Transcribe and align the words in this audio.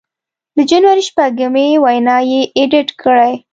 د 0.55 0.57
جنوري 0.69 1.03
شپږمې 1.09 1.67
وینا 1.83 2.17
یې 2.31 2.41
اېډېټ 2.57 2.89
کړې 3.01 3.33